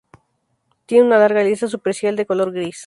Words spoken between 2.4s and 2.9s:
gris.